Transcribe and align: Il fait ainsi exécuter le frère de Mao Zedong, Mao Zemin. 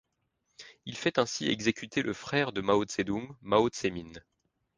Il 0.87 0.97
fait 0.97 1.19
ainsi 1.19 1.45
exécuter 1.45 2.01
le 2.01 2.13
frère 2.13 2.53
de 2.53 2.61
Mao 2.61 2.83
Zedong, 2.87 3.35
Mao 3.43 3.69
Zemin. 3.71 4.11